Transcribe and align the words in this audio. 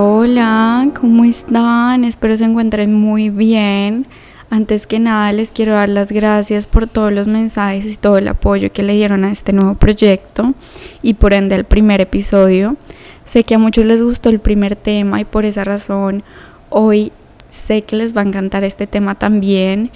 Hola, 0.00 0.92
¿cómo 1.00 1.24
están? 1.24 2.04
Espero 2.04 2.36
se 2.36 2.44
encuentren 2.44 2.94
muy 2.94 3.30
bien. 3.30 4.06
Antes 4.48 4.86
que 4.86 5.00
nada 5.00 5.32
les 5.32 5.50
quiero 5.50 5.72
dar 5.72 5.88
las 5.88 6.12
gracias 6.12 6.68
por 6.68 6.86
todos 6.86 7.12
los 7.12 7.26
mensajes 7.26 7.84
y 7.84 7.96
todo 7.96 8.16
el 8.16 8.28
apoyo 8.28 8.70
que 8.70 8.84
le 8.84 8.92
dieron 8.92 9.24
a 9.24 9.32
este 9.32 9.52
nuevo 9.52 9.74
proyecto 9.74 10.54
y 11.02 11.14
por 11.14 11.32
ende 11.32 11.56
al 11.56 11.64
primer 11.64 12.00
episodio. 12.00 12.76
Sé 13.24 13.42
que 13.42 13.56
a 13.56 13.58
muchos 13.58 13.86
les 13.86 14.00
gustó 14.00 14.28
el 14.28 14.38
primer 14.38 14.76
tema 14.76 15.20
y 15.20 15.24
por 15.24 15.44
esa 15.44 15.64
razón 15.64 16.22
hoy 16.70 17.10
sé 17.48 17.82
que 17.82 17.96
les 17.96 18.16
va 18.16 18.20
a 18.20 18.26
encantar 18.26 18.62
este 18.62 18.86
tema 18.86 19.16
también. 19.16 19.90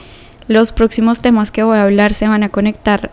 Los 0.48 0.72
próximos 0.72 1.20
temas 1.20 1.52
que 1.52 1.62
voy 1.62 1.78
a 1.78 1.84
hablar 1.84 2.12
se 2.12 2.26
van 2.26 2.42
a 2.42 2.48
conectar 2.48 3.12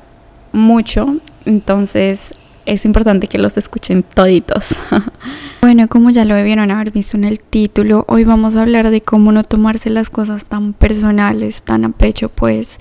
mucho, 0.54 1.18
entonces 1.46 2.34
es 2.70 2.86
importante 2.86 3.28
que 3.28 3.40
los 3.40 3.58
escuchen 3.58 4.04
toditos. 4.04 4.76
bueno, 5.62 5.88
como 5.88 6.12
ya 6.12 6.24
lo 6.24 6.36
debieron 6.36 6.70
haber 6.70 6.92
visto 6.92 7.18
en 7.18 7.24
el 7.24 7.40
título, 7.40 8.06
hoy 8.08 8.24
vamos 8.24 8.56
a 8.56 8.62
hablar 8.62 8.92
de 8.92 9.02
cómo 9.02 9.32
no 9.32 9.44
tomarse 9.44 9.90
las 9.90 10.10
cosas 10.10 10.46
tan 10.46 10.74
personales, 10.74 11.64
tan 11.64 11.84
a 11.84 11.90
pecho, 11.90 12.30
pues 12.30 12.78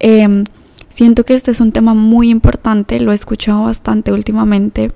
em, 0.00 0.44
siento 0.88 1.24
que 1.24 1.34
este 1.34 1.52
es 1.52 1.60
un 1.60 1.70
tema 1.70 1.94
muy 1.94 2.28
importante, 2.28 2.98
lo 2.98 3.12
he 3.12 3.14
escuchado 3.14 3.62
bastante 3.64 4.12
últimamente 4.12 4.90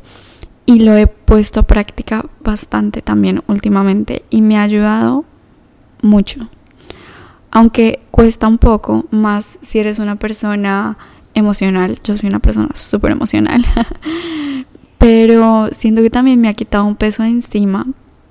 y 0.66 0.80
lo 0.80 0.96
he 0.96 1.06
puesto 1.06 1.60
a 1.60 1.66
práctica 1.66 2.26
bastante 2.42 3.02
también 3.02 3.42
últimamente 3.46 4.24
y 4.30 4.42
me 4.42 4.58
ha 4.58 4.64
ayudado 4.64 5.24
mucho. 6.02 6.48
Aunque 7.52 8.00
cuesta 8.10 8.48
un 8.48 8.58
poco 8.58 9.06
más 9.10 9.58
si 9.62 9.78
eres 9.78 10.00
una 10.00 10.16
persona 10.16 10.98
emocional. 11.38 11.98
Yo 12.04 12.16
soy 12.16 12.28
una 12.28 12.40
persona 12.40 12.70
súper 12.74 13.12
emocional. 13.12 13.64
Pero 14.98 15.68
siento 15.72 16.02
que 16.02 16.10
también 16.10 16.40
me 16.40 16.48
ha 16.48 16.54
quitado 16.54 16.84
un 16.84 16.96
peso 16.96 17.22
de 17.22 17.28
encima 17.28 17.86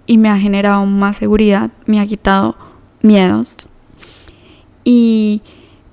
y 0.05 0.17
me 0.17 0.29
ha 0.29 0.37
generado 0.37 0.85
más 0.85 1.17
seguridad, 1.17 1.71
me 1.85 1.99
ha 1.99 2.05
quitado 2.05 2.55
miedos. 3.01 3.67
Y 4.83 5.41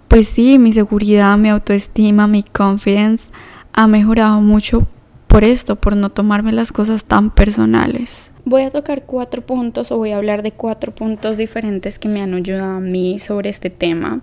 pues 0.09 0.29
sí, 0.29 0.59
mi 0.59 0.73
seguridad, 0.73 1.37
mi 1.39 1.49
autoestima, 1.49 2.27
mi 2.27 2.43
confidence 2.43 3.29
ha 3.73 3.87
mejorado 3.87 4.41
mucho 4.41 4.87
por 5.27 5.43
esto, 5.43 5.77
por 5.77 5.97
no 5.97 6.11
tomarme 6.11 6.53
las 6.53 6.71
cosas 6.71 7.05
tan 7.05 7.31
personales. 7.31 8.31
Voy 8.45 8.63
a 8.63 8.71
tocar 8.71 9.05
cuatro 9.05 9.43
puntos 9.43 9.91
o 9.91 9.97
voy 9.97 10.13
a 10.13 10.17
hablar 10.17 10.43
de 10.43 10.53
cuatro 10.53 10.95
puntos 10.95 11.37
diferentes 11.37 11.99
que 11.99 12.09
me 12.09 12.21
han 12.21 12.35
ayudado 12.35 12.77
a 12.77 12.81
mí 12.81 13.19
sobre 13.19 13.51
este 13.51 13.71
tema. 13.71 14.21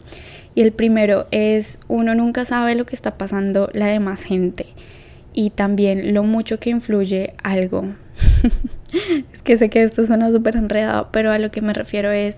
Y 0.53 0.61
el 0.61 0.71
primero 0.71 1.27
es, 1.31 1.79
uno 1.87 2.13
nunca 2.15 2.45
sabe 2.45 2.75
lo 2.75 2.85
que 2.85 2.95
está 2.95 3.17
pasando 3.17 3.69
la 3.73 3.87
demás 3.87 4.23
gente 4.23 4.67
y 5.33 5.51
también 5.51 6.13
lo 6.13 6.23
mucho 6.23 6.59
que 6.59 6.69
influye 6.69 7.33
algo. 7.43 7.85
es 9.33 9.41
que 9.41 9.57
sé 9.57 9.69
que 9.69 9.83
esto 9.83 10.05
suena 10.05 10.31
súper 10.31 10.55
enredado, 10.55 11.07
pero 11.11 11.31
a 11.31 11.39
lo 11.39 11.51
que 11.51 11.61
me 11.61 11.73
refiero 11.73 12.11
es, 12.11 12.37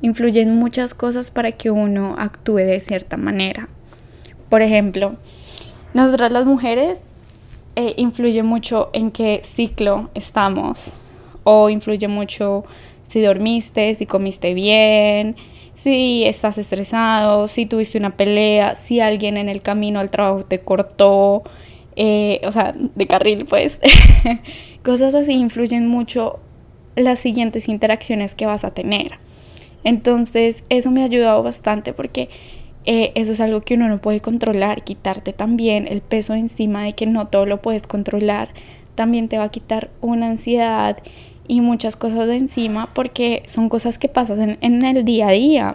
influyen 0.00 0.56
muchas 0.56 0.94
cosas 0.94 1.30
para 1.30 1.52
que 1.52 1.70
uno 1.70 2.16
actúe 2.18 2.56
de 2.56 2.80
cierta 2.80 3.16
manera. 3.16 3.68
Por 4.48 4.62
ejemplo, 4.62 5.16
nosotras 5.94 6.32
las 6.32 6.44
mujeres 6.44 7.02
eh, 7.76 7.94
influye 7.96 8.42
mucho 8.42 8.90
en 8.92 9.10
qué 9.12 9.40
ciclo 9.44 10.10
estamos 10.14 10.94
o 11.44 11.70
influye 11.70 12.08
mucho 12.08 12.64
si 13.02 13.22
dormiste, 13.22 13.94
si 13.94 14.06
comiste 14.06 14.54
bien, 14.54 15.36
si 15.74 16.24
estás 16.24 16.58
estresado, 16.58 17.48
si 17.48 17.66
tuviste 17.66 17.98
una 17.98 18.16
pelea, 18.16 18.74
si 18.74 19.00
alguien 19.00 19.36
en 19.36 19.48
el 19.48 19.62
camino 19.62 20.00
al 20.00 20.10
trabajo 20.10 20.44
te 20.44 20.58
cortó, 20.58 21.42
eh, 21.96 22.40
o 22.44 22.50
sea, 22.50 22.74
de 22.74 23.06
carril 23.06 23.46
pues. 23.46 23.80
Cosas 24.84 25.14
así 25.14 25.32
influyen 25.32 25.88
mucho 25.88 26.40
las 26.96 27.20
siguientes 27.20 27.68
interacciones 27.68 28.34
que 28.34 28.46
vas 28.46 28.64
a 28.64 28.72
tener. 28.72 29.12
Entonces, 29.84 30.62
eso 30.68 30.90
me 30.90 31.02
ha 31.02 31.06
ayudado 31.06 31.42
bastante 31.42 31.92
porque 31.92 32.28
eh, 32.84 33.12
eso 33.14 33.32
es 33.32 33.40
algo 33.40 33.62
que 33.62 33.74
uno 33.74 33.88
no 33.88 33.98
puede 33.98 34.20
controlar. 34.20 34.84
Quitarte 34.84 35.32
también 35.32 35.86
el 35.88 36.02
peso 36.02 36.34
encima 36.34 36.84
de 36.84 36.94
que 36.94 37.06
no 37.06 37.28
todo 37.28 37.46
lo 37.46 37.62
puedes 37.62 37.86
controlar, 37.86 38.50
también 38.94 39.28
te 39.28 39.38
va 39.38 39.44
a 39.44 39.50
quitar 39.50 39.90
una 40.00 40.26
ansiedad 40.28 40.98
y 41.48 41.60
muchas 41.60 41.96
cosas 41.96 42.26
de 42.28 42.36
encima 42.36 42.92
porque 42.94 43.42
son 43.46 43.68
cosas 43.68 43.98
que 43.98 44.08
pasan 44.08 44.58
en, 44.60 44.84
el 44.84 45.04
día 45.04 45.28
a 45.28 45.32
día. 45.32 45.74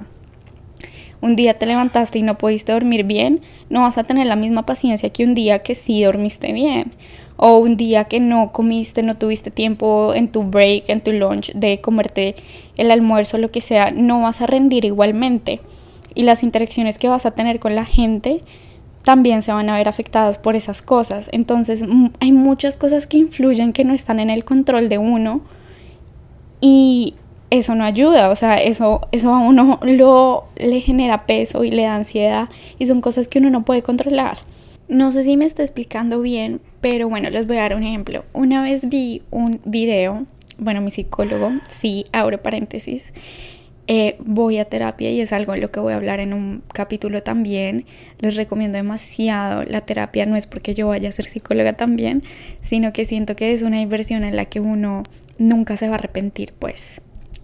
Un 1.19 1.35
día 1.35 1.55
te 1.55 1.65
levantaste 1.65 2.19
y 2.19 2.21
no 2.21 2.37
pudiste 2.37 2.71
dormir 2.71 3.03
bien, 3.03 3.41
no 3.69 3.81
vas 3.81 3.97
a 3.97 4.03
tener 4.03 4.27
la 4.27 4.35
misma 4.35 4.65
paciencia 4.65 5.09
que 5.09 5.23
un 5.23 5.33
día 5.33 5.59
que 5.59 5.75
sí 5.75 6.03
dormiste 6.03 6.53
bien. 6.53 6.93
O 7.37 7.57
un 7.57 7.77
día 7.77 8.05
que 8.05 8.19
no 8.19 8.51
comiste, 8.51 9.03
no 9.03 9.13
tuviste 9.13 9.51
tiempo 9.51 10.13
en 10.15 10.27
tu 10.27 10.43
break, 10.43 10.89
en 10.89 11.01
tu 11.01 11.11
lunch 11.11 11.51
de 11.53 11.81
comerte 11.81 12.35
el 12.77 12.89
almuerzo, 12.89 13.37
lo 13.37 13.51
que 13.51 13.61
sea, 13.61 13.91
no 13.91 14.21
vas 14.21 14.41
a 14.41 14.47
rendir 14.47 14.85
igualmente. 14.85 15.59
Y 16.15 16.23
las 16.23 16.41
interacciones 16.41 16.97
que 16.97 17.09
vas 17.09 17.27
a 17.27 17.31
tener 17.31 17.59
con 17.59 17.75
la 17.75 17.85
gente 17.85 18.41
también 19.03 19.41
se 19.41 19.53
van 19.53 19.69
a 19.69 19.77
ver 19.77 19.87
afectadas 19.87 20.37
por 20.39 20.55
esas 20.55 20.81
cosas. 20.81 21.29
Entonces 21.31 21.83
hay 22.19 22.31
muchas 22.31 22.75
cosas 22.75 23.05
que 23.07 23.17
influyen 23.17 23.71
que 23.71 23.85
no 23.85 23.93
están 23.93 24.19
en 24.19 24.29
el 24.29 24.43
control 24.43 24.89
de 24.89 24.97
uno 24.97 25.41
y 26.61 27.15
eso 27.49 27.75
no 27.75 27.85
ayuda, 27.85 28.29
o 28.29 28.35
sea, 28.35 28.57
eso, 28.57 29.07
eso 29.11 29.33
a 29.33 29.39
uno 29.39 29.79
lo, 29.83 30.45
le 30.55 30.81
genera 30.81 31.25
peso 31.25 31.63
y 31.63 31.71
le 31.71 31.83
da 31.83 31.95
ansiedad 31.95 32.49
y 32.79 32.87
son 32.87 33.01
cosas 33.01 33.27
que 33.27 33.39
uno 33.39 33.49
no 33.49 33.63
puede 33.63 33.81
controlar. 33.81 34.39
No 34.89 35.11
sé 35.11 35.23
si 35.23 35.35
me 35.35 35.45
está 35.45 35.63
explicando 35.63 36.21
bien, 36.21 36.61
pero 36.79 37.09
bueno, 37.09 37.29
les 37.29 37.45
voy 37.45 37.57
a 37.57 37.61
dar 37.61 37.75
un 37.75 37.83
ejemplo. 37.83 38.23
Una 38.33 38.61
vez 38.61 38.87
vi 38.87 39.21
un 39.31 39.59
video, 39.65 40.25
bueno, 40.57 40.81
mi 40.81 40.91
psicólogo, 40.91 41.51
sí, 41.67 42.05
abro 42.13 42.41
paréntesis, 42.41 43.11
eh, 43.89 44.17
voy 44.19 44.57
a 44.57 44.65
terapia 44.65 45.09
y 45.11 45.21
es 45.21 45.31
algo 45.31 45.53
en 45.53 45.61
lo 45.61 45.71
que 45.71 45.79
voy 45.79 45.93
a 45.93 45.95
hablar 45.95 46.19
en 46.19 46.33
un 46.33 46.61
capítulo 46.73 47.23
también. 47.23 47.85
Les 48.19 48.35
recomiendo 48.35 48.77
demasiado. 48.77 49.63
La 49.63 49.81
terapia 49.81 50.25
no 50.25 50.35
es 50.35 50.45
porque 50.45 50.75
yo 50.75 50.89
vaya 50.89 51.07
a 51.07 51.13
ser 51.13 51.25
psicóloga 51.25 51.73
también, 51.73 52.23
sino 52.61 52.91
que 52.91 53.05
siento 53.05 53.37
que 53.37 53.53
es 53.53 53.61
una 53.61 53.79
inversión 53.79 54.25
en 54.25 54.35
la 54.35 54.45
que 54.45 54.59
uno 54.59 55.03
nunca 55.37 55.77
se 55.77 55.87
va 55.87 55.93
a 55.93 55.97
arrepentir, 55.97 56.53
pues. 56.57 57.01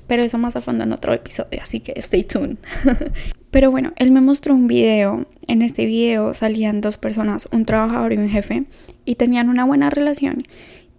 Pero 0.08 0.24
eso 0.24 0.38
más 0.38 0.56
a 0.56 0.62
fondo 0.62 0.84
en 0.84 0.92
otro 0.92 1.14
episodio, 1.14 1.62
así 1.62 1.80
que 1.80 1.94
stay 1.98 2.24
tuned. 2.24 2.58
Pero 3.52 3.72
bueno, 3.72 3.94
él 3.98 4.12
me 4.12 4.22
mostró 4.22 4.54
un 4.54 4.68
video. 4.68 5.28
En 5.48 5.62
este 5.62 5.86
video 5.86 6.34
salían 6.34 6.82
dos 6.82 6.98
personas, 6.98 7.48
un 7.52 7.66
trabajador 7.66 8.14
y 8.14 8.18
un 8.18 8.30
jefe, 8.30 8.66
y 9.06 9.16
tenían 9.16 9.50
una 9.50 9.64
buena 9.64 9.90
relación. 9.90 10.44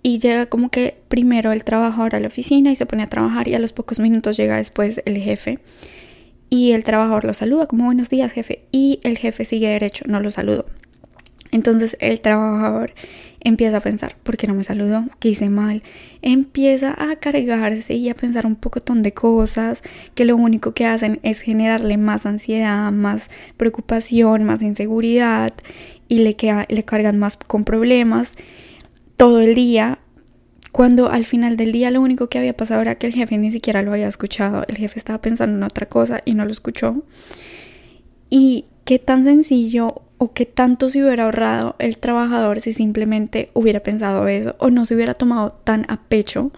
Y 0.03 0.19
llega 0.19 0.47
como 0.47 0.71
que 0.71 0.97
primero 1.09 1.53
el 1.53 1.65
trabajador 1.65 2.15
a 2.15 2.21
la 2.21 2.28
oficina 2.28 2.71
y 2.71 2.77
se 2.77 2.87
pone 2.87 3.03
a 3.03 3.09
trabajar 3.09 3.49
y 3.49 3.54
a 3.54 3.59
los 3.59 3.72
pocos 3.72 3.99
minutos 4.00 4.37
llega 4.37 4.56
después 4.56 5.03
el 5.04 5.19
jefe. 5.19 5.59
Y 6.50 6.72
el 6.72 6.84
trabajador 6.84 7.25
lo 7.25 7.34
saluda 7.34 7.66
como 7.66 7.87
buenos 7.87 8.10
días 8.10 8.31
jefe. 8.31 8.66
Y 8.71 9.00
el 9.03 9.19
jefe 9.19 9.44
sigue 9.44 9.69
derecho, 9.69 10.04
no 10.06 10.21
lo 10.21 10.31
saludo. 10.31 10.66
Entonces 11.54 11.97
el 12.00 12.20
trabajador 12.20 12.94
empieza 13.38 13.76
a 13.76 13.81
pensar, 13.81 14.16
¿por 14.25 14.37
qué 14.37 14.48
no 14.48 14.54
me 14.54 14.65
saludó? 14.65 15.04
¿Qué 15.20 15.28
hice 15.28 15.50
mal? 15.50 15.84
Empieza 16.20 16.97
a 16.98 17.15
cargarse 17.15 17.94
y 17.94 18.09
a 18.09 18.15
pensar 18.16 18.44
un 18.44 18.56
poco 18.56 18.81
de 18.81 19.15
cosas 19.15 19.81
que 20.16 20.25
lo 20.25 20.34
único 20.34 20.75
que 20.75 20.84
hacen 20.84 21.20
es 21.22 21.42
generarle 21.42 21.97
más 21.97 22.26
ansiedad, 22.26 22.91
más 22.91 23.31
preocupación, 23.56 24.42
más 24.42 24.62
inseguridad 24.62 25.53
y 26.09 26.25
le, 26.25 26.37
le 26.69 26.84
cargan 26.84 27.20
más 27.20 27.37
con 27.37 27.62
problemas 27.62 28.34
todo 29.16 29.38
el 29.38 29.54
día. 29.54 30.00
Cuando 30.72 31.09
al 31.09 31.25
final 31.25 31.56
del 31.56 31.71
día 31.71 31.92
lo 31.92 32.00
único 32.00 32.28
que 32.28 32.38
había 32.38 32.56
pasado 32.56 32.81
era 32.82 32.97
que 32.97 33.06
el 33.06 33.15
jefe 33.15 33.38
ni 33.38 33.53
siquiera 33.53 33.82
lo 33.82 33.92
había 33.92 34.09
escuchado. 34.09 34.65
El 34.66 34.76
jefe 34.76 34.98
estaba 34.98 35.21
pensando 35.21 35.56
en 35.56 35.62
otra 35.62 35.86
cosa 35.86 36.21
y 36.25 36.34
no 36.34 36.44
lo 36.44 36.50
escuchó. 36.50 37.04
Y 38.28 38.65
qué 38.84 38.98
tan 38.98 39.22
sencillo 39.22 40.03
o 40.24 40.32
qué 40.32 40.46
tanto 40.46 40.88
se 40.88 41.02
hubiera 41.02 41.24
ahorrado 41.24 41.76
el 41.78 41.98
trabajador 41.98 42.60
si 42.60 42.72
simplemente 42.72 43.50
hubiera 43.53 43.80
pensado 43.80 44.26
eso 44.26 44.56
o 44.59 44.71
no 44.71 44.86
se 44.86 44.94
hubiera 44.94 45.12
tomado 45.12 45.50
tan 45.50 45.84
a 45.88 46.00
pecho 46.00 46.50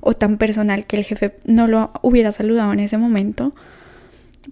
o 0.00 0.14
tan 0.14 0.38
personal 0.38 0.86
que 0.86 0.96
el 0.96 1.04
jefe 1.04 1.36
no 1.44 1.66
lo 1.66 1.92
hubiera 2.00 2.32
saludado 2.32 2.72
en 2.72 2.80
ese 2.80 2.96
momento 2.96 3.54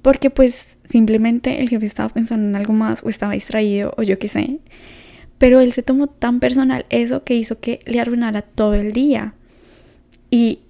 porque 0.03 0.29
pues 0.29 0.77
simplemente 0.85 1.61
el 1.61 1.71
jefe 1.71 1.87
estaba 1.87 2.11
pensando 2.11 2.47
en 2.47 2.55
algo 2.55 2.75
más 2.75 3.03
o 3.03 3.09
estaba 3.09 3.33
distraído 3.33 3.95
o 3.97 4.03
yo 4.03 4.19
qué 4.19 4.29
sé. 4.29 4.61
Pero 5.39 5.61
él 5.61 5.73
se 5.73 5.83
tomó 5.83 6.07
tan 6.07 6.39
personal 6.39 6.85
eso 6.91 7.25
que 7.25 7.35
hizo 7.35 7.61
que 7.61 7.81
le 7.87 7.99
arruinara 7.99 8.43
todo 8.43 8.75
el 8.75 8.93
día. 8.93 9.35
Y 10.31 10.61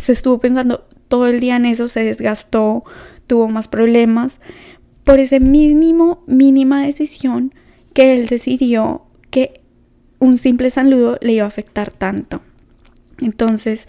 se 0.00 0.12
estuvo 0.12 0.38
pensando 0.38 0.86
todo 1.08 1.26
el 1.26 1.40
día 1.40 1.56
en 1.56 1.66
eso 1.66 1.88
se 1.88 2.04
desgastó 2.04 2.84
tuvo 3.26 3.48
más 3.48 3.68
problemas 3.68 4.38
por 5.04 5.18
ese 5.18 5.40
mínimo, 5.40 6.22
mínima 6.26 6.82
decisión 6.84 7.54
que 7.94 8.14
él 8.14 8.26
decidió 8.26 9.02
que 9.30 9.60
un 10.18 10.38
simple 10.38 10.70
saludo 10.70 11.18
le 11.20 11.32
iba 11.32 11.44
a 11.44 11.48
afectar 11.48 11.92
tanto. 11.92 12.40
Entonces, 13.20 13.88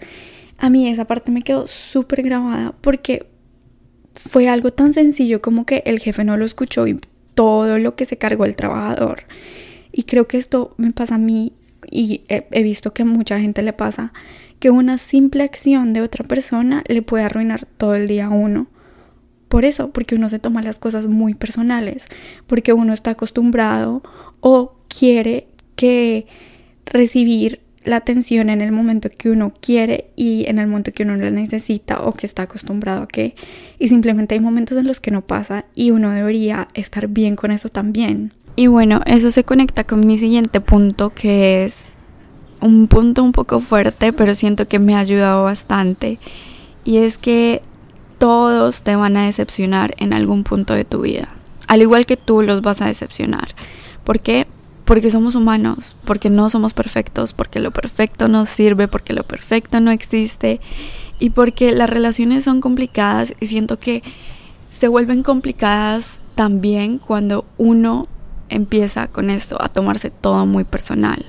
a 0.58 0.70
mí 0.70 0.88
esa 0.88 1.04
parte 1.04 1.30
me 1.30 1.42
quedó 1.42 1.68
súper 1.68 2.22
grabada 2.22 2.74
porque 2.80 3.26
fue 4.14 4.48
algo 4.48 4.72
tan 4.72 4.92
sencillo 4.92 5.42
como 5.42 5.66
que 5.66 5.82
el 5.86 5.98
jefe 6.00 6.24
no 6.24 6.36
lo 6.36 6.44
escuchó 6.44 6.86
y 6.86 7.00
todo 7.34 7.78
lo 7.78 7.96
que 7.96 8.04
se 8.04 8.16
cargó 8.16 8.44
el 8.44 8.56
trabajador. 8.56 9.24
Y 9.92 10.04
creo 10.04 10.26
que 10.26 10.38
esto 10.38 10.74
me 10.76 10.90
pasa 10.92 11.16
a 11.16 11.18
mí 11.18 11.52
y 11.90 12.22
he, 12.28 12.62
visto 12.62 12.92
que 12.92 13.02
a 13.02 13.06
mucha 13.06 13.38
gente 13.40 13.62
le 13.62 13.72
pasa 13.72 14.12
que 14.58 14.70
una 14.70 14.98
simple 14.98 15.42
acción 15.42 15.92
de 15.92 16.00
otra 16.00 16.24
persona 16.24 16.82
le 16.88 17.02
puede 17.02 17.24
arruinar 17.24 17.66
todo 17.66 17.94
el 17.94 18.06
día 18.06 18.26
a 18.26 18.30
uno. 18.30 18.66
Por 19.54 19.64
eso, 19.64 19.90
porque 19.90 20.16
uno 20.16 20.28
se 20.28 20.40
toma 20.40 20.62
las 20.62 20.80
cosas 20.80 21.06
muy 21.06 21.34
personales, 21.34 22.06
porque 22.48 22.72
uno 22.72 22.92
está 22.92 23.10
acostumbrado 23.10 24.02
o 24.40 24.74
quiere 24.88 25.46
que 25.76 26.26
recibir 26.86 27.60
la 27.84 27.94
atención 27.94 28.50
en 28.50 28.62
el 28.62 28.72
momento 28.72 29.10
que 29.16 29.30
uno 29.30 29.54
quiere 29.60 30.10
y 30.16 30.44
en 30.48 30.58
el 30.58 30.66
momento 30.66 30.90
que 30.90 31.04
uno 31.04 31.14
la 31.14 31.30
necesita 31.30 32.00
o 32.02 32.14
que 32.14 32.26
está 32.26 32.42
acostumbrado 32.42 33.04
a 33.04 33.06
que 33.06 33.36
y 33.78 33.86
simplemente 33.86 34.34
hay 34.34 34.40
momentos 34.40 34.76
en 34.76 34.88
los 34.88 34.98
que 34.98 35.12
no 35.12 35.24
pasa 35.24 35.66
y 35.72 35.92
uno 35.92 36.10
debería 36.10 36.66
estar 36.74 37.06
bien 37.06 37.36
con 37.36 37.52
eso 37.52 37.68
también. 37.68 38.32
Y 38.56 38.66
bueno, 38.66 39.02
eso 39.06 39.30
se 39.30 39.44
conecta 39.44 39.84
con 39.84 40.04
mi 40.04 40.18
siguiente 40.18 40.60
punto 40.60 41.10
que 41.10 41.64
es 41.64 41.90
un 42.60 42.88
punto 42.88 43.22
un 43.22 43.30
poco 43.30 43.60
fuerte, 43.60 44.12
pero 44.12 44.34
siento 44.34 44.66
que 44.66 44.80
me 44.80 44.96
ha 44.96 44.98
ayudado 44.98 45.44
bastante 45.44 46.18
y 46.84 46.96
es 46.96 47.18
que 47.18 47.62
todos 48.18 48.82
te 48.82 48.96
van 48.96 49.16
a 49.16 49.26
decepcionar 49.26 49.94
en 49.98 50.12
algún 50.12 50.44
punto 50.44 50.74
de 50.74 50.84
tu 50.84 51.02
vida. 51.02 51.28
Al 51.66 51.82
igual 51.82 52.06
que 52.06 52.16
tú 52.16 52.42
los 52.42 52.62
vas 52.62 52.80
a 52.80 52.86
decepcionar. 52.86 53.48
¿Por 54.04 54.20
qué? 54.20 54.46
Porque 54.84 55.10
somos 55.10 55.34
humanos, 55.34 55.96
porque 56.04 56.30
no 56.30 56.50
somos 56.50 56.74
perfectos, 56.74 57.32
porque 57.32 57.60
lo 57.60 57.70
perfecto 57.70 58.28
no 58.28 58.44
sirve, 58.46 58.86
porque 58.88 59.14
lo 59.14 59.24
perfecto 59.24 59.80
no 59.80 59.90
existe 59.90 60.60
y 61.18 61.30
porque 61.30 61.72
las 61.72 61.88
relaciones 61.88 62.44
son 62.44 62.60
complicadas 62.60 63.34
y 63.40 63.46
siento 63.46 63.78
que 63.78 64.02
se 64.70 64.88
vuelven 64.88 65.22
complicadas 65.22 66.22
también 66.34 66.98
cuando 66.98 67.44
uno 67.56 68.06
empieza 68.48 69.06
con 69.06 69.30
esto 69.30 69.56
a 69.60 69.68
tomarse 69.68 70.10
todo 70.10 70.46
muy 70.46 70.64
personal. 70.64 71.24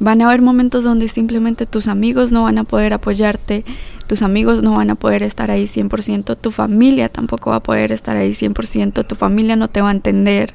Van 0.00 0.20
a 0.20 0.26
haber 0.26 0.42
momentos 0.42 0.82
donde 0.82 1.06
simplemente 1.06 1.66
tus 1.66 1.86
amigos 1.86 2.32
no 2.32 2.42
van 2.44 2.58
a 2.58 2.64
poder 2.64 2.92
apoyarte, 2.92 3.64
tus 4.06 4.22
amigos 4.22 4.62
no 4.62 4.72
van 4.72 4.90
a 4.90 4.94
poder 4.94 5.22
estar 5.22 5.50
ahí 5.50 5.64
100%, 5.64 6.36
tu 6.36 6.50
familia 6.50 7.08
tampoco 7.08 7.50
va 7.50 7.56
a 7.56 7.62
poder 7.62 7.92
estar 7.92 8.16
ahí 8.16 8.32
100%, 8.32 9.06
tu 9.06 9.14
familia 9.14 9.56
no 9.56 9.68
te 9.68 9.80
va 9.80 9.88
a 9.88 9.92
entender 9.92 10.54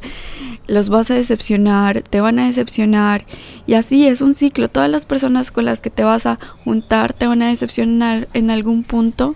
los 0.68 0.90
vas 0.90 1.10
a 1.12 1.16
decepcionar, 1.16 2.02
te 2.02 2.22
van 2.22 2.40
a 2.40 2.46
decepcionar 2.46 3.26
y 3.66 3.74
así 3.74 4.06
es 4.08 4.22
un 4.22 4.34
ciclo. 4.34 4.70
Todas 4.70 4.90
las 4.90 5.06
personas 5.06 5.52
con 5.52 5.66
las 5.66 5.80
que 5.80 5.90
te 5.90 6.04
vas 6.04 6.26
a 6.26 6.38
juntar 6.64 7.14
te 7.14 7.28
van 7.28 7.42
a 7.42 7.50
decepcionar 7.50 8.28
en 8.34 8.52
algún 8.52 8.84
punto 8.84 9.36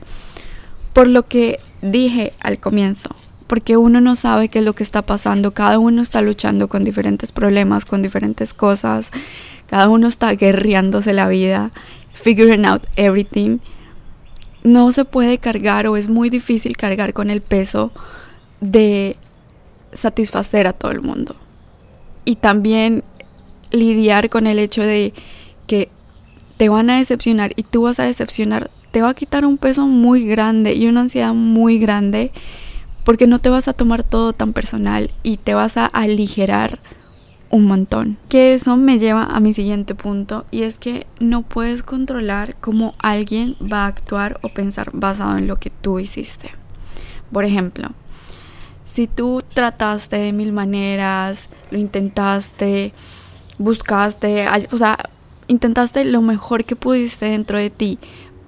por 0.94 1.08
lo 1.08 1.26
que 1.26 1.60
dije 1.82 2.34
al 2.42 2.60
comienzo, 2.60 3.10
porque 3.48 3.78
uno 3.78 4.02
no 4.02 4.16
sabe 4.16 4.50
qué 4.50 4.60
es 4.60 4.66
lo 4.66 4.74
que 4.74 4.84
está 4.84 5.02
pasando, 5.02 5.52
cada 5.52 5.80
uno 5.80 6.02
está 6.02 6.22
luchando 6.22 6.68
con 6.68 6.84
diferentes 6.84 7.32
problemas, 7.32 7.86
con 7.86 8.02
diferentes 8.02 8.54
cosas, 8.54 9.12
cada 9.68 9.88
uno 9.88 10.08
está 10.08 10.34
guerreándose 10.36 11.14
la 11.14 11.30
vida, 11.30 11.72
figuring 12.12 12.66
out 12.66 12.84
everything. 12.98 13.60
No 14.64 14.92
se 14.92 15.06
puede 15.06 15.38
cargar 15.38 15.88
o 15.88 15.98
es 15.98 16.08
muy 16.08 16.30
difícil 16.30 16.78
cargar 16.78 17.14
con 17.14 17.30
el 17.30 17.42
peso 17.42 17.92
de 18.60 19.18
satisfacer 19.94 20.68
a 20.68 20.74
todo 20.74 20.92
el 20.92 21.02
mundo. 21.02 21.36
Y 22.26 22.36
también 22.36 23.04
lidiar 23.72 24.30
con 24.30 24.48
el 24.48 24.60
hecho 24.60 24.82
de 24.82 25.14
que 25.68 25.90
te 26.58 26.70
van 26.70 26.90
a 26.90 26.98
decepcionar 26.98 27.54
y 27.56 27.64
tú 27.64 27.84
vas 27.84 28.00
a 28.00 28.04
decepcionar, 28.04 28.70
te 28.92 29.02
va 29.02 29.10
a 29.10 29.14
quitar 29.14 29.46
un 29.46 29.58
peso 29.58 29.88
muy 29.88 30.26
grande 30.26 30.76
y 30.76 30.88
una 30.88 31.02
ansiedad 31.02 31.34
muy 31.34 31.80
grande 31.80 32.32
porque 33.04 33.28
no 33.28 33.40
te 33.40 33.50
vas 33.50 33.68
a 33.68 33.74
tomar 33.74 34.04
todo 34.04 34.34
tan 34.34 34.54
personal 34.54 35.12
y 35.24 35.38
te 35.38 35.54
vas 35.54 35.78
a 35.78 35.86
aligerar 35.86 36.80
un 37.52 37.66
montón. 37.66 38.18
Que 38.30 38.54
eso 38.54 38.78
me 38.78 38.98
lleva 38.98 39.26
a 39.26 39.40
mi 39.40 39.54
siguiente 39.54 39.94
punto 39.94 40.46
y 40.50 40.64
es 40.64 40.78
que 40.78 41.06
no 41.20 41.44
puedes 41.44 41.84
controlar 41.84 42.56
cómo 42.60 42.94
alguien 43.00 43.56
va 43.62 43.84
a 43.84 43.88
actuar 43.88 44.40
o 44.42 44.50
pensar 44.50 44.90
basado 44.94 45.38
en 45.38 45.48
lo 45.48 45.58
que 45.58 45.70
tú 45.70 46.00
hiciste. 46.00 46.52
Por 47.32 47.46
ejemplo, 47.46 47.90
si 48.84 49.08
tú 49.08 49.44
trataste 49.54 50.18
de 50.18 50.34
mil 50.34 50.52
maneras, 50.52 51.50
lo 51.70 51.78
intentaste, 51.78 52.94
buscaste, 53.58 54.48
o 54.72 54.78
sea, 54.78 54.98
intentaste 55.48 56.04
lo 56.06 56.22
mejor 56.22 56.66
que 56.66 56.76
pudiste 56.76 57.28
dentro 57.28 57.58
de 57.58 57.70
ti, 57.70 58.00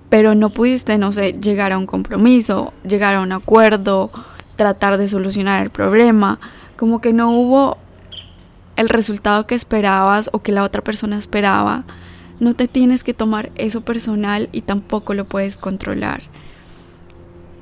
pero 0.09 0.35
no 0.35 0.49
pudiste, 0.49 0.97
no 0.97 1.13
sé, 1.13 1.33
llegar 1.33 1.71
a 1.71 1.77
un 1.77 1.85
compromiso, 1.85 2.73
llegar 2.87 3.15
a 3.15 3.21
un 3.21 3.31
acuerdo, 3.31 4.11
tratar 4.55 4.97
de 4.97 5.07
solucionar 5.07 5.63
el 5.63 5.69
problema, 5.69 6.39
como 6.77 7.01
que 7.01 7.13
no 7.13 7.31
hubo 7.31 7.77
el 8.75 8.89
resultado 8.89 9.47
que 9.47 9.55
esperabas 9.55 10.29
o 10.33 10.41
que 10.41 10.51
la 10.51 10.63
otra 10.63 10.81
persona 10.81 11.17
esperaba, 11.17 11.83
no 12.39 12.53
te 12.53 12.67
tienes 12.67 13.03
que 13.03 13.13
tomar 13.13 13.51
eso 13.55 13.81
personal 13.81 14.49
y 14.51 14.61
tampoco 14.61 15.13
lo 15.13 15.25
puedes 15.25 15.57
controlar. 15.57 16.23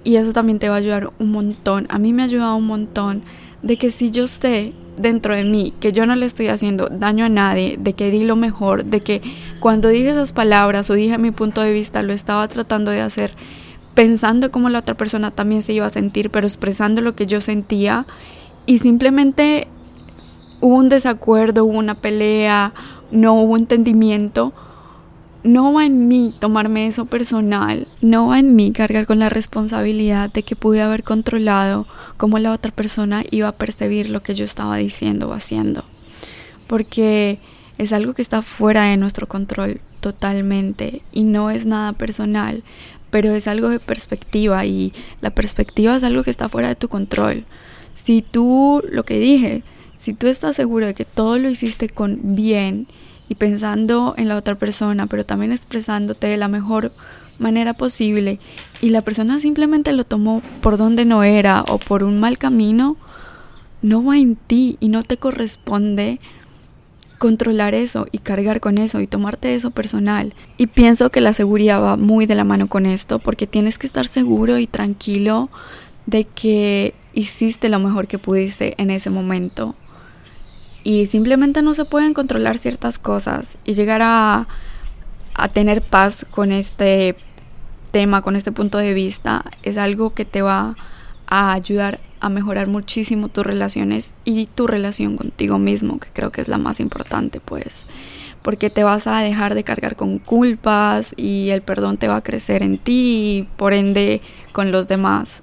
Y 0.04 0.16
eso 0.16 0.34
también 0.34 0.60
te 0.60 0.70
va 0.70 0.76
a 0.76 0.80
ayudar 0.80 1.12
un 1.20 1.32
montón. 1.32 1.86
A 1.90 2.00
mí 2.00 2.14
me 2.14 2.24
ha 2.24 2.26
ayudado 2.26 2.56
un 2.56 2.66
montón 2.66 3.22
de 3.62 3.78
que 3.78 3.92
si 3.92 4.10
yo 4.10 4.28
sé 4.28 4.74
dentro 4.98 5.36
de 5.36 5.44
mí 5.44 5.74
que 5.80 5.92
yo 5.92 6.06
no 6.06 6.16
le 6.16 6.26
estoy 6.26 6.48
haciendo 6.48 6.88
daño 6.88 7.26
a 7.26 7.30
nadie, 7.30 7.78
de 7.80 7.94
que 7.94 8.10
di 8.10 8.24
lo 8.24 8.36
mejor, 8.36 8.86
de 8.86 9.02
que 9.02 9.22
cuando 9.60 9.90
dije 9.90 10.10
esas 10.10 10.34
palabras 10.34 10.90
o 10.90 10.94
dije 10.94 11.18
mi 11.18 11.32
punto 11.32 11.62
de 11.62 11.72
vista 11.72 12.02
lo 12.04 12.14
estaba 12.14 12.48
tratando 12.48 12.92
de 12.92 13.02
hacer 13.02 13.34
pensando 13.94 14.52
cómo 14.52 14.70
la 14.70 14.80
otra 14.80 14.96
persona 14.96 15.32
también 15.32 15.64
se 15.64 15.74
iba 15.74 15.86
a 15.86 15.90
sentir, 15.90 16.30
pero 16.30 16.48
expresando 16.48 17.02
lo 17.02 17.16
que 17.16 17.28
yo 17.28 17.42
sentía 17.42 18.06
y 18.66 18.80
simplemente 18.80 19.68
hubo 20.62 20.76
un 20.76 20.90
desacuerdo, 20.90 21.66
hubo 21.66 21.78
una 21.78 21.96
pelea, 21.96 22.74
no 23.12 23.34
hubo 23.34 23.58
entendimiento 23.58 24.54
no 25.44 25.74
va 25.74 25.86
en 25.86 26.08
mí 26.08 26.34
tomarme 26.40 26.88
eso 26.88 27.06
personal, 27.06 27.88
no 28.02 28.28
va 28.28 28.40
en 28.40 28.56
mí 28.56 28.72
cargar 28.72 29.08
con 29.08 29.20
la 29.20 29.30
responsabilidad 29.30 30.32
de 30.32 30.44
que 30.44 30.56
pude 30.56 30.82
haber 30.82 31.04
controlado 31.04 31.88
cómo 32.18 32.38
la 32.38 32.52
otra 32.52 32.72
persona 32.72 33.24
iba 33.32 33.48
a 33.48 33.54
percibir 33.54 34.10
lo 34.10 34.22
que 34.22 34.36
yo 34.36 34.46
estaba 34.46 34.78
diciendo 34.78 35.30
o 35.30 35.34
haciendo. 35.34 35.84
Porque 36.68 37.40
es 37.78 37.92
algo 37.92 38.14
que 38.14 38.22
está 38.22 38.42
fuera 38.42 38.84
de 38.84 38.98
nuestro 38.98 39.28
control 39.28 39.82
totalmente 40.00 41.02
y 41.12 41.24
no 41.24 41.50
es 41.50 41.66
nada 41.66 41.94
personal, 41.94 42.64
pero 43.10 43.34
es 43.34 43.48
algo 43.48 43.70
de 43.70 43.80
perspectiva 43.80 44.64
y 44.66 44.94
la 45.22 45.32
perspectiva 45.32 45.96
es 45.96 46.04
algo 46.04 46.24
que 46.24 46.30
está 46.30 46.50
fuera 46.50 46.68
de 46.68 46.76
tu 46.76 46.88
control. 46.88 47.46
Si 47.94 48.22
tú, 48.22 48.84
lo 48.90 49.04
que 49.04 49.20
dije, 49.20 49.64
si 50.02 50.14
tú 50.14 50.28
estás 50.28 50.56
seguro 50.56 50.88
de 50.88 50.94
que 50.94 51.06
todo 51.06 51.38
lo 51.38 51.50
hiciste 51.50 51.88
con 51.88 52.20
bien, 52.36 52.88
y 53.32 53.36
pensando 53.36 54.14
en 54.18 54.28
la 54.28 54.36
otra 54.36 54.56
persona, 54.56 55.08
pero 55.08 55.26
también 55.26 55.54
expresándote 55.54 56.28
de 56.28 56.36
la 56.36 56.50
mejor 56.50 56.92
manera 57.40 57.74
posible 57.74 58.40
y 58.82 58.90
la 58.90 59.04
persona 59.04 59.40
simplemente 59.40 59.94
lo 59.94 60.04
tomó 60.04 60.42
por 60.62 60.76
donde 60.76 61.06
no 61.06 61.24
era 61.24 61.64
o 61.70 61.78
por 61.78 62.04
un 62.04 62.20
mal 62.20 62.38
camino, 62.38 62.98
no 63.82 64.04
va 64.04 64.18
en 64.18 64.36
ti 64.36 64.76
y 64.82 64.90
no 64.90 65.02
te 65.02 65.16
corresponde 65.16 66.20
controlar 67.20 67.74
eso 67.74 68.06
y 68.12 68.18
cargar 68.18 68.60
con 68.60 68.78
eso 68.78 69.00
y 69.00 69.08
tomarte 69.08 69.56
eso 69.56 69.72
personal. 69.72 70.34
Y 70.58 70.68
pienso 70.68 71.10
que 71.10 71.22
la 71.22 71.32
seguridad 71.32 71.82
va 71.82 71.96
muy 71.96 72.26
de 72.26 72.36
la 72.36 72.44
mano 72.44 72.68
con 72.68 72.86
esto 72.86 73.20
porque 73.20 73.48
tienes 73.48 73.78
que 73.78 73.88
estar 73.88 74.08
seguro 74.08 74.58
y 74.60 74.68
tranquilo 74.68 75.50
de 76.06 76.26
que 76.26 76.96
hiciste 77.14 77.70
lo 77.70 77.80
mejor 77.80 78.10
que 78.10 78.20
pudiste 78.20 78.76
en 78.78 78.92
ese 78.92 79.10
momento 79.10 79.74
y 80.84 81.06
simplemente 81.06 81.62
no 81.62 81.74
se 81.74 81.86
pueden 81.86 82.14
controlar 82.14 82.58
ciertas 82.58 82.98
cosas 82.98 83.58
y 83.64 83.74
llegar 83.74 84.02
a, 84.04 84.48
a 85.34 85.48
tener 85.50 85.82
paz 85.82 86.26
con 86.30 86.52
este 86.52 87.16
tema, 87.92 88.22
con 88.22 88.36
este 88.36 88.52
punto 88.52 88.78
de 88.78 88.94
vista, 88.94 89.46
es 89.64 89.78
algo 89.78 90.14
que 90.14 90.26
te 90.26 90.42
va 90.42 90.76
a 91.28 91.54
ayudar 91.54 92.00
a 92.20 92.30
mejorar 92.30 92.68
muchísimo 92.68 93.30
tus 93.30 93.46
relaciones 93.46 94.14
y 94.26 94.48
tu 94.48 94.68
relación 94.68 95.18
contigo 95.18 95.58
mismo, 95.58 96.00
que 96.00 96.10
creo 96.14 96.32
que 96.32 96.42
es 96.42 96.48
la 96.48 96.58
más 96.58 96.80
importante, 96.80 97.40
pues, 97.40 97.86
porque 98.42 98.70
te 98.70 98.84
vas 98.84 99.08
a 99.08 99.20
dejar 99.20 99.56
de 99.56 99.64
cargar 99.64 99.96
con 99.96 100.20
culpas 100.20 101.14
y 101.16 101.50
el 101.50 101.62
perdón 101.62 101.98
te 101.98 102.08
va 102.08 102.18
a 102.18 102.24
crecer 102.24 102.64
en 102.64 102.78
ti 102.78 102.94
y 102.94 103.48
por 103.58 103.74
ende 103.74 104.22
con 104.52 104.72
los 104.72 104.88
demás. 104.88 105.42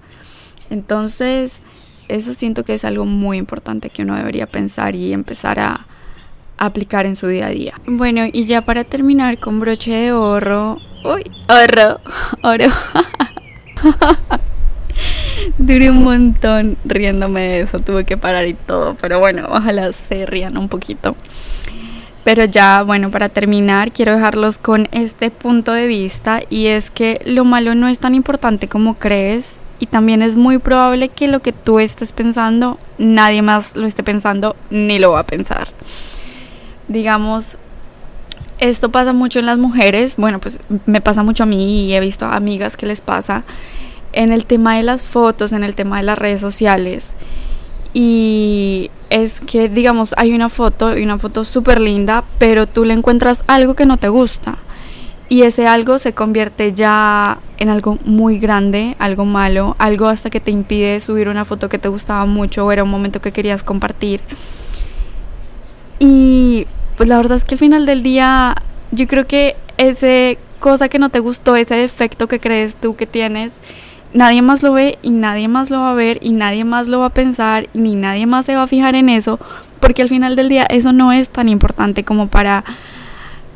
Entonces, 0.70 1.60
eso 2.08 2.34
siento 2.34 2.64
que 2.64 2.74
es 2.74 2.84
algo 2.84 3.04
muy 3.04 3.38
importante 3.38 3.90
que 3.90 4.02
uno 4.02 4.16
debería 4.16 4.46
pensar 4.46 4.94
y 4.94 5.12
empezar 5.12 5.60
a, 5.60 5.86
aplicar 6.58 7.06
en 7.06 7.16
su 7.16 7.28
día 7.28 7.46
a 7.46 7.50
día. 7.50 7.74
Bueno, 7.86 8.24
y 8.30 8.44
ya 8.44 8.62
para 8.62 8.84
terminar 8.84 9.38
con 9.38 9.60
broche 9.60 9.92
de 9.92 10.12
oro. 10.12 10.78
Uy, 11.04 11.22
oro, 11.48 12.00
oro. 12.42 12.66
Duré 15.58 15.90
un 15.90 16.02
montón 16.02 16.76
riéndome 16.84 17.40
de 17.40 17.60
eso, 17.60 17.78
tuve 17.78 18.04
que 18.04 18.16
parar 18.16 18.46
y 18.46 18.54
todo, 18.54 18.96
pero 19.00 19.20
bueno, 19.20 19.46
ojalá 19.48 19.92
se 19.92 20.26
rían 20.26 20.58
un 20.58 20.68
poquito. 20.68 21.14
Pero 22.24 22.44
ya, 22.44 22.82
bueno, 22.82 23.10
para 23.10 23.28
terminar, 23.28 23.92
quiero 23.92 24.14
dejarlos 24.14 24.58
con 24.58 24.88
este 24.90 25.30
punto 25.30 25.72
de 25.72 25.86
vista 25.86 26.42
y 26.50 26.66
es 26.66 26.90
que 26.90 27.20
lo 27.24 27.44
malo 27.44 27.74
no 27.74 27.88
es 27.88 28.00
tan 28.00 28.14
importante 28.14 28.68
como 28.68 28.98
crees 28.98 29.58
y 29.78 29.86
también 29.86 30.22
es 30.22 30.36
muy 30.36 30.58
probable 30.58 31.08
que 31.08 31.28
lo 31.28 31.40
que 31.40 31.52
tú 31.52 31.78
estés 31.78 32.12
pensando, 32.12 32.78
nadie 32.98 33.42
más 33.42 33.76
lo 33.76 33.86
esté 33.86 34.02
pensando 34.02 34.56
ni 34.70 34.98
lo 34.98 35.12
va 35.12 35.20
a 35.20 35.26
pensar. 35.26 35.68
Digamos, 36.88 37.56
Esto 38.58 38.90
pasa 38.90 39.12
mucho 39.12 39.38
en 39.38 39.46
las 39.46 39.56
mujeres, 39.58 40.16
bueno, 40.16 40.40
pues 40.40 40.58
me 40.84 41.00
pasa 41.00 41.22
mucho 41.22 41.44
a 41.44 41.46
mí 41.46 41.86
y 41.86 41.94
he 41.94 42.00
visto 42.00 42.26
amigas 42.26 42.76
que 42.76 42.86
les 42.86 43.00
pasa 43.00 43.44
en 44.12 44.32
el 44.32 44.46
tema 44.46 44.76
de 44.76 44.82
las 44.82 45.02
fotos, 45.02 45.52
en 45.52 45.62
el 45.62 45.76
tema 45.76 45.98
de 45.98 46.02
las 46.02 46.18
redes 46.18 46.40
sociales. 46.40 47.14
Y 47.94 48.90
es 49.10 49.38
que, 49.40 49.68
digamos, 49.68 50.12
hay 50.16 50.32
una 50.32 50.48
foto, 50.48 50.98
y 50.98 51.04
una 51.04 51.18
foto 51.18 51.44
súper 51.44 51.80
linda, 51.80 52.24
pero 52.38 52.66
tú 52.66 52.84
le 52.84 52.94
encuentras 52.94 53.44
algo 53.46 53.74
que 53.74 53.86
no 53.86 53.96
te 53.96 54.08
gusta. 54.08 54.58
Y 55.28 55.42
ese 55.42 55.66
algo 55.66 55.98
se 55.98 56.14
convierte 56.14 56.72
ya 56.72 57.38
en 57.58 57.68
algo 57.68 57.98
muy 58.04 58.38
grande, 58.38 58.96
algo 58.98 59.24
malo, 59.24 59.76
algo 59.78 60.08
hasta 60.08 60.30
que 60.30 60.40
te 60.40 60.50
impide 60.50 61.00
subir 61.00 61.28
una 61.28 61.44
foto 61.44 61.68
que 61.68 61.78
te 61.78 61.88
gustaba 61.88 62.24
mucho 62.24 62.64
o 62.64 62.72
era 62.72 62.82
un 62.82 62.90
momento 62.90 63.20
que 63.20 63.32
querías 63.32 63.62
compartir. 63.62 64.22
Y 65.98 66.66
pues 66.96 67.08
la 67.08 67.16
verdad 67.16 67.36
es 67.36 67.44
que 67.44 67.54
al 67.54 67.58
final 67.58 67.84
del 67.84 68.02
día 68.02 68.56
yo 68.90 69.06
creo 69.06 69.26
que 69.26 69.56
ese 69.76 70.38
cosa 70.60 70.88
que 70.88 70.98
no 70.98 71.10
te 71.10 71.20
gustó, 71.20 71.56
ese 71.56 71.74
defecto 71.74 72.26
que 72.26 72.40
crees 72.40 72.76
tú 72.76 72.96
que 72.96 73.06
tienes, 73.06 73.54
nadie 74.12 74.42
más 74.42 74.62
lo 74.62 74.72
ve 74.72 74.98
y 75.02 75.10
nadie 75.10 75.48
más 75.48 75.70
lo 75.70 75.80
va 75.80 75.90
a 75.90 75.94
ver 75.94 76.18
y 76.22 76.30
nadie 76.30 76.64
más 76.64 76.88
lo 76.88 77.00
va 77.00 77.06
a 77.06 77.10
pensar 77.10 77.68
ni 77.74 77.94
nadie 77.94 78.26
más 78.26 78.46
se 78.46 78.56
va 78.56 78.62
a 78.62 78.66
fijar 78.66 78.94
en 78.94 79.08
eso 79.08 79.38
porque 79.80 80.02
al 80.02 80.08
final 80.08 80.34
del 80.36 80.48
día 80.48 80.64
eso 80.64 80.92
no 80.92 81.12
es 81.12 81.28
tan 81.28 81.48
importante 81.48 82.04
como 82.04 82.28
para 82.28 82.64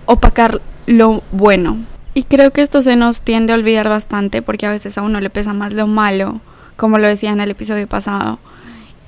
opacar 0.06 0.60
lo 0.86 1.22
bueno. 1.32 1.78
Y 2.14 2.24
creo 2.24 2.50
que 2.52 2.62
esto 2.62 2.82
se 2.82 2.96
nos 2.96 3.22
tiende 3.22 3.52
a 3.52 3.56
olvidar 3.56 3.88
bastante 3.88 4.42
porque 4.42 4.66
a 4.66 4.70
veces 4.70 4.98
a 4.98 5.02
uno 5.02 5.20
le 5.20 5.30
pesa 5.30 5.54
más 5.54 5.72
lo 5.72 5.86
malo, 5.86 6.40
como 6.76 6.98
lo 6.98 7.08
decía 7.08 7.30
en 7.30 7.40
el 7.40 7.50
episodio 7.50 7.86
pasado, 7.86 8.38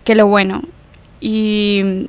que 0.05 0.15
lo 0.15 0.27
bueno. 0.27 0.63
Y 1.21 2.09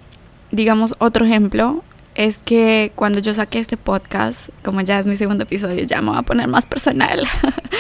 digamos 0.52 0.96
otro 1.00 1.26
ejemplo 1.26 1.84
es 2.16 2.38
que 2.38 2.94
cuando 2.96 3.20
yo 3.20 3.34
saqué 3.34 3.60
este 3.60 3.76
podcast, 3.76 4.50
como 4.64 4.82
ya 4.82 5.00
es 5.00 5.06
mi 5.06 5.18
segundo 5.18 5.44
episodio, 5.44 5.84
ya 5.84 6.02
me 6.02 6.12
voy 6.12 6.18
a 6.18 6.22
poner 6.22 6.48
más 6.48 6.66
personal. 6.66 7.28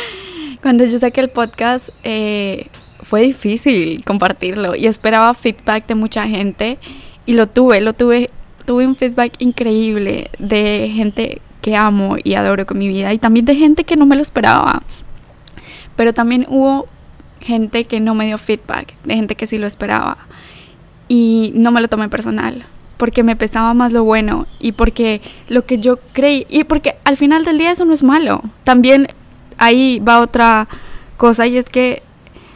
cuando 0.61 0.83
yo 0.83 0.99
saqué 0.99 1.21
el 1.21 1.29
podcast 1.29 1.89
eh, 2.03 2.67
fue 3.01 3.21
difícil 3.21 4.03
compartirlo 4.03 4.75
y 4.75 4.87
esperaba 4.87 5.33
feedback 5.33 5.87
de 5.87 5.95
mucha 5.95 6.27
gente 6.27 6.79
y 7.25 7.33
lo 7.33 7.47
tuve, 7.47 7.79
lo 7.79 7.93
tuve, 7.93 8.29
tuve 8.65 8.85
un 8.85 8.97
feedback 8.97 9.35
increíble 9.39 10.29
de 10.37 10.91
gente 10.93 11.41
que 11.65 11.75
amo 11.75 12.17
y 12.23 12.35
adoro 12.35 12.67
con 12.67 12.77
mi 12.77 12.87
vida 12.87 13.11
y 13.11 13.17
también 13.17 13.43
de 13.43 13.55
gente 13.55 13.85
que 13.85 13.95
no 13.95 14.05
me 14.05 14.15
lo 14.15 14.21
esperaba. 14.21 14.83
Pero 15.95 16.13
también 16.13 16.45
hubo 16.47 16.87
gente 17.41 17.85
que 17.85 17.99
no 17.99 18.13
me 18.13 18.27
dio 18.27 18.37
feedback, 18.37 18.93
de 19.03 19.15
gente 19.15 19.33
que 19.33 19.47
sí 19.47 19.57
lo 19.57 19.65
esperaba 19.65 20.19
y 21.07 21.53
no 21.55 21.71
me 21.71 21.81
lo 21.81 21.87
tomé 21.87 22.07
personal 22.07 22.67
porque 22.97 23.23
me 23.23 23.35
pesaba 23.35 23.73
más 23.73 23.91
lo 23.91 24.03
bueno 24.03 24.45
y 24.59 24.73
porque 24.73 25.21
lo 25.47 25.65
que 25.65 25.79
yo 25.79 25.97
creí 26.13 26.45
y 26.51 26.65
porque 26.65 26.97
al 27.03 27.17
final 27.17 27.45
del 27.45 27.57
día 27.57 27.71
eso 27.71 27.83
no 27.83 27.95
es 27.95 28.03
malo. 28.03 28.43
También 28.63 29.07
ahí 29.57 29.99
va 30.07 30.19
otra 30.19 30.67
cosa 31.17 31.47
y 31.47 31.57
es 31.57 31.65
que 31.65 32.03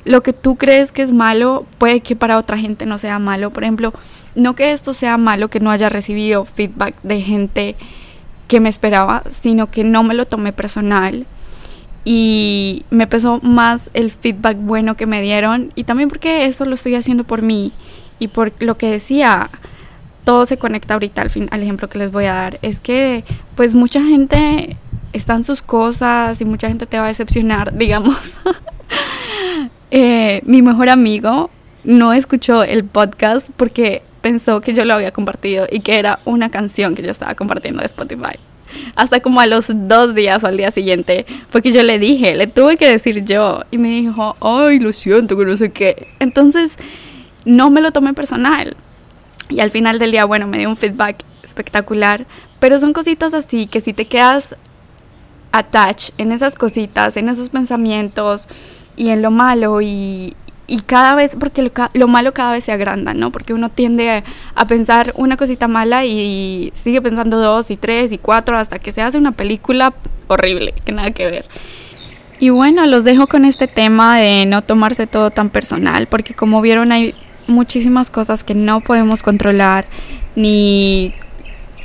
lo 0.06 0.22
que 0.22 0.34
tú 0.34 0.56
crees 0.56 0.92
que 0.92 1.02
es 1.02 1.12
malo 1.12 1.66
puede 1.80 2.02
que 2.02 2.16
para 2.16 2.38
otra 2.38 2.60
gente 2.60 2.86
no 2.86 3.00
sea 3.00 3.18
malo. 3.18 3.50
Por 3.50 3.64
ejemplo, 3.64 3.92
no 4.36 4.54
que 4.54 4.72
esto 4.72 4.94
sea 4.94 5.18
malo 5.18 5.48
que 5.48 5.60
no 5.60 5.72
haya 5.72 5.90
recibido 5.90 6.46
feedback 6.46 6.94
de 7.02 7.22
gente 7.22 7.76
que 8.50 8.60
me 8.60 8.68
esperaba, 8.68 9.24
sino 9.30 9.72
que 9.72 9.86
no 9.86 10.04
me 10.04 10.16
lo 10.16 10.26
tomé 10.26 10.52
personal. 10.52 11.26
Y 12.04 12.84
me 12.90 13.08
pesó 13.08 13.40
más 13.44 13.92
el 13.94 14.12
feedback 14.12 14.58
bueno 14.58 14.98
que 14.98 15.06
me 15.06 15.22
dieron 15.22 15.72
y 15.76 15.84
también 15.84 16.10
porque 16.10 16.46
esto 16.46 16.66
lo 16.66 16.74
estoy 16.74 16.96
haciendo 16.96 17.24
por 17.24 17.42
mí 17.42 17.72
y 18.18 18.30
por 18.30 18.52
lo 18.60 18.78
que 18.78 18.90
decía 18.90 19.50
todo 20.24 20.46
se 20.46 20.58
conecta 20.58 20.94
ahorita 20.96 21.22
al 21.22 21.30
fin 21.30 21.48
al 21.52 21.62
ejemplo 21.62 21.90
que 21.90 22.00
les 22.00 22.12
voy 22.12 22.26
a 22.26 22.34
dar. 22.34 22.60
Es 22.62 22.80
que 22.80 23.24
pues 23.56 23.76
mucha 23.76 24.02
gente 24.04 24.78
está 25.14 25.36
en 25.36 25.44
sus 25.44 25.62
cosas 25.62 26.42
y 26.42 26.46
mucha 26.46 26.68
gente 26.68 26.88
te 26.88 26.98
va 26.98 27.06
a 27.06 27.08
decepcionar 27.10 27.78
digamos. 27.78 28.18
Eh, 29.92 30.44
mi 30.46 30.62
mejor 30.62 30.88
amigo 30.90 31.50
no 31.84 32.14
escuchó 32.14 32.64
el 32.64 32.84
podcast 32.84 33.50
porque 33.58 34.04
pensó 34.22 34.62
que 34.62 34.74
yo 34.74 34.86
lo 34.86 34.94
había 34.94 35.12
compartido 35.12 35.68
y 35.70 35.80
que 35.82 36.00
era 36.00 36.20
una 36.26 36.50
canción 36.50 36.96
que 36.96 37.04
yo 37.04 37.12
estaba 37.12 37.36
compartiendo 37.36 37.80
de 37.80 37.86
Spotify. 37.86 38.38
Hasta 38.96 39.20
como 39.20 39.40
a 39.40 39.48
los 39.48 39.68
dos 39.70 40.14
días 40.14 40.44
o 40.44 40.48
al 40.48 40.58
día 40.58 40.72
siguiente, 40.72 41.26
porque 41.52 41.72
yo 41.72 41.82
le 41.84 41.98
dije, 41.98 42.36
le 42.36 42.48
tuve 42.48 42.78
que 42.78 42.88
decir 42.88 43.26
yo, 43.26 43.62
y 43.72 43.78
me 43.78 43.90
dijo, 43.90 44.36
ay, 44.42 44.80
lo 44.80 44.94
siento, 44.94 45.38
que 45.38 45.46
no 45.46 45.58
sé 45.58 45.72
qué. 45.72 46.08
Entonces, 46.20 46.76
no 47.46 47.70
me 47.70 47.82
lo 47.82 47.92
tomé 47.92 48.14
personal. 48.14 48.76
Y 49.50 49.62
al 49.62 49.72
final 49.72 49.98
del 49.98 50.12
día, 50.12 50.26
bueno, 50.26 50.46
me 50.48 50.60
dio 50.60 50.70
un 50.70 50.78
feedback 50.78 51.24
espectacular, 51.44 52.28
pero 52.60 52.80
son 52.80 52.94
cositas 52.94 53.34
así 53.34 53.66
que 53.66 53.80
si 53.80 53.94
te 53.94 54.06
quedas 54.06 54.56
attached 55.52 56.14
en 56.18 56.32
esas 56.32 56.54
cositas, 56.54 57.18
en 57.18 57.30
esos 57.30 57.50
pensamientos 57.50 58.48
y 58.96 59.10
en 59.10 59.22
lo 59.22 59.32
malo 59.32 59.82
y, 59.82 60.36
y 60.70 60.82
cada 60.82 61.16
vez, 61.16 61.36
porque 61.40 61.72
lo, 61.94 62.08
malo 62.08 62.34
cada 62.34 62.52
vez 62.52 62.64
se 62.64 62.72
agranda, 62.72 63.16
¿no? 63.16 63.32
Porque 63.32 63.54
uno 63.54 63.70
tiende 63.70 64.24
a, 64.56 64.68
pensar 64.68 65.14
una 65.18 65.36
cosita 65.36 65.68
mala 65.68 66.06
y 66.06 66.72
sigue 66.76 67.02
pensando 67.02 67.40
dos 67.40 67.72
y 67.72 67.78
tres 67.78 68.12
y 68.12 68.20
cuatro 68.20 68.56
hasta 68.56 68.78
que 68.78 68.92
se 68.92 69.02
hace 69.02 69.18
una 69.18 69.32
película 69.32 69.94
horrible, 70.28 70.76
que 70.86 70.92
nada 70.92 71.10
que 71.10 71.26
ver. 71.26 71.46
Y 72.40 72.52
bueno, 72.52 72.86
los 72.86 73.04
dejo 73.04 73.26
con 73.26 73.46
este 73.46 73.68
tema 73.68 74.20
de 74.20 74.46
no 74.46 74.62
tomarse 74.62 75.08
todo 75.08 75.32
tan 75.32 75.50
personal, 75.50 76.08
porque 76.08 76.36
como 76.36 76.62
vieron 76.62 76.92
hay 76.92 77.16
muchísimas 77.48 78.12
cosas 78.12 78.44
que 78.44 78.54
no 78.54 78.82
podemos 78.82 79.24
controlar 79.24 79.86
ni 80.36 81.16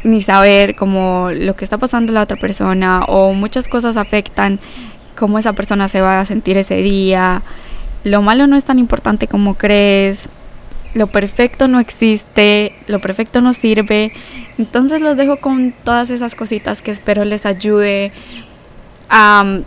ni 0.02 0.20
saber 0.20 0.76
como 0.76 1.30
lo 1.32 1.56
que 1.56 1.64
está 1.64 1.78
pasando 1.78 2.12
la 2.12 2.20
otra 2.20 2.36
persona 2.36 3.04
o 3.04 3.32
muchas 3.32 3.68
cosas 3.68 3.96
afectan 3.96 4.60
cómo 5.16 5.38
esa 5.38 5.54
persona 5.54 5.88
se 5.88 6.02
va 6.02 6.20
a 6.20 6.26
sentir 6.26 6.58
ese 6.58 6.76
día 6.76 7.42
lo 8.04 8.23
malo 8.23 8.46
no 8.46 8.56
es 8.56 8.64
tan 8.64 8.78
importante 8.78 9.26
como 9.26 9.54
crees, 9.54 10.28
lo 10.94 11.08
perfecto 11.08 11.68
no 11.68 11.80
existe, 11.80 12.75
lo 12.87 13.00
perfecto 13.00 13.40
no 13.40 13.52
sirve. 13.52 14.12
Entonces 14.58 15.00
los 15.00 15.16
dejo 15.16 15.38
con 15.38 15.75
todas 15.84 16.11
esas 16.11 16.34
cositas 16.34 16.82
que 16.82 16.92
espero 16.92 17.25
les 17.25 17.46
ayude 17.46 18.12
a 19.08 19.42
um, 19.44 19.64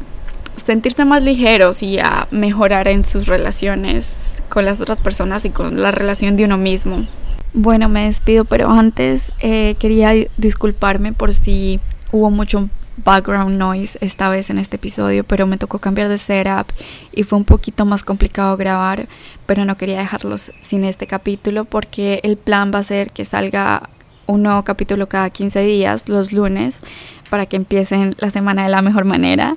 sentirse 0.55 1.05
más 1.05 1.21
ligeros 1.23 1.83
y 1.83 1.99
a 1.99 2.27
mejorar 2.31 2.87
en 2.87 3.03
sus 3.05 3.27
relaciones 3.27 4.07
con 4.49 4.65
las 4.65 4.79
otras 4.79 5.01
personas 5.01 5.45
y 5.45 5.49
con 5.49 5.81
la 5.81 5.91
relación 5.91 6.37
de 6.37 6.45
uno 6.45 6.57
mismo. 6.57 7.05
Bueno, 7.53 7.89
me 7.89 8.05
despido, 8.05 8.45
pero 8.45 8.69
antes 8.69 9.33
eh, 9.39 9.75
quería 9.79 10.11
disculparme 10.37 11.11
por 11.13 11.33
si 11.33 11.79
hubo 12.11 12.29
mucho 12.29 12.69
background 12.97 13.57
noise 13.57 13.97
esta 14.01 14.29
vez 14.29 14.49
en 14.49 14.57
este 14.57 14.75
episodio, 14.75 15.23
pero 15.23 15.47
me 15.47 15.57
tocó 15.57 15.79
cambiar 15.79 16.09
de 16.09 16.17
setup 16.17 16.67
y 17.13 17.23
fue 17.23 17.37
un 17.37 17.45
poquito 17.45 17.85
más 17.85 18.03
complicado 18.03 18.57
grabar, 18.57 19.07
pero 19.45 19.65
no 19.65 19.77
quería 19.77 19.99
dejarlos 19.99 20.51
sin 20.59 20.83
este 20.83 21.07
capítulo 21.07 21.65
porque 21.65 22.19
el 22.23 22.37
plan 22.37 22.71
va 22.73 22.79
a 22.79 22.83
ser 22.83 23.11
que 23.11 23.25
salga 23.25 23.89
un 24.25 24.43
nuevo 24.43 24.63
capítulo 24.63 25.07
cada 25.07 25.29
15 25.29 25.61
días, 25.61 26.09
los 26.09 26.33
lunes, 26.33 26.81
para 27.29 27.45
que 27.45 27.55
empiecen 27.55 28.15
la 28.19 28.29
semana 28.29 28.63
de 28.63 28.69
la 28.69 28.81
mejor 28.81 29.05
manera. 29.05 29.55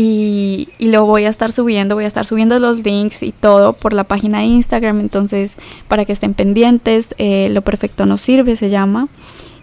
Y, 0.00 0.68
lo 0.78 1.06
voy 1.06 1.24
a 1.24 1.28
estar 1.28 1.50
subiendo, 1.50 1.96
voy 1.96 2.04
a 2.04 2.06
estar 2.06 2.24
subiendo 2.24 2.58
los 2.60 2.84
links 2.84 3.24
y 3.24 3.32
todo 3.32 3.72
por 3.72 3.92
la 3.92 4.04
página 4.04 4.38
de 4.38 4.44
Instagram, 4.44 5.00
entonces 5.00 5.54
para 5.88 6.04
que 6.04 6.12
estén 6.12 6.34
pendientes, 6.34 7.16
eh, 7.18 7.48
lo 7.50 7.62
perfecto 7.62 8.06
nos 8.06 8.20
sirve, 8.20 8.54
se 8.54 8.70
llama. 8.70 9.08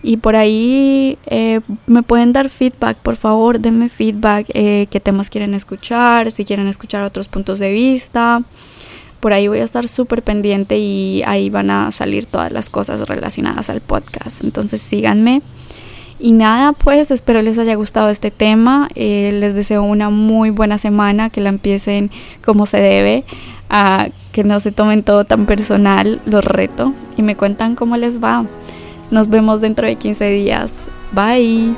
Y 0.07 0.17
por 0.17 0.35
ahí 0.35 1.17
eh, 1.25 1.61
me 1.87 2.03
pueden 2.03 2.31
dar 2.31 2.49
feedback, 2.49 2.97
por 2.97 3.15
favor, 3.15 3.59
denme 3.59 3.89
feedback, 3.89 4.45
eh, 4.53 4.85
qué 4.91 4.99
temas 4.99 5.31
quieren 5.31 5.55
escuchar, 5.55 6.29
si 6.29 6.45
quieren 6.45 6.67
escuchar 6.67 7.01
otros 7.01 7.27
puntos 7.27 7.57
de 7.57 7.71
vista. 7.71 8.43
Por 9.19 9.33
ahí 9.33 9.47
voy 9.47 9.61
a 9.61 9.63
estar 9.63 9.87
súper 9.87 10.21
pendiente 10.21 10.77
y 10.77 11.23
ahí 11.25 11.49
van 11.49 11.71
a 11.71 11.91
salir 11.91 12.27
todas 12.27 12.51
las 12.51 12.69
cosas 12.69 13.09
relacionadas 13.09 13.71
al 13.71 13.81
podcast. 13.81 14.43
Entonces 14.43 14.79
síganme. 14.79 15.41
Y 16.19 16.33
nada, 16.33 16.73
pues 16.73 17.09
espero 17.09 17.41
les 17.41 17.57
haya 17.57 17.73
gustado 17.73 18.09
este 18.09 18.29
tema. 18.29 18.89
Eh, 18.93 19.31
les 19.33 19.55
deseo 19.55 19.81
una 19.81 20.11
muy 20.11 20.51
buena 20.51 20.77
semana, 20.77 21.31
que 21.31 21.41
la 21.41 21.49
empiecen 21.49 22.11
como 22.45 22.67
se 22.67 22.77
debe, 22.77 23.23
que 24.31 24.43
no 24.43 24.59
se 24.59 24.71
tomen 24.71 25.01
todo 25.01 25.25
tan 25.25 25.47
personal, 25.47 26.21
los 26.27 26.45
reto 26.45 26.93
y 27.17 27.23
me 27.23 27.35
cuentan 27.35 27.73
cómo 27.73 27.97
les 27.97 28.23
va. 28.23 28.45
Nos 29.15 29.29
vemos 29.29 29.61
dentro 29.61 29.87
de 29.87 29.95
15 29.95 30.29
días. 30.29 30.73
Bye. 31.13 31.73